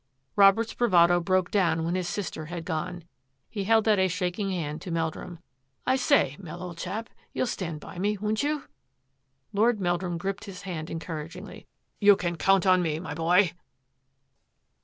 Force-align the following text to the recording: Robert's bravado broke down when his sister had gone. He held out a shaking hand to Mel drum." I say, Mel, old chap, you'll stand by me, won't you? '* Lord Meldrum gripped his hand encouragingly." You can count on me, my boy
Robert's 0.35 0.73
bravado 0.73 1.19
broke 1.19 1.51
down 1.51 1.83
when 1.85 1.93
his 1.93 2.09
sister 2.09 2.45
had 2.47 2.65
gone. 2.65 3.03
He 3.51 3.65
held 3.65 3.87
out 3.87 3.99
a 3.99 4.07
shaking 4.07 4.49
hand 4.49 4.81
to 4.81 4.89
Mel 4.89 5.11
drum." 5.11 5.37
I 5.85 5.95
say, 5.95 6.37
Mel, 6.39 6.63
old 6.63 6.79
chap, 6.79 7.07
you'll 7.33 7.45
stand 7.45 7.79
by 7.81 7.99
me, 7.99 8.17
won't 8.17 8.41
you? 8.41 8.63
'* 9.07 9.53
Lord 9.53 9.79
Meldrum 9.79 10.17
gripped 10.17 10.45
his 10.45 10.63
hand 10.63 10.89
encouragingly." 10.89 11.67
You 12.01 12.15
can 12.15 12.35
count 12.35 12.65
on 12.65 12.81
me, 12.81 12.99
my 12.99 13.13
boy 13.13 13.51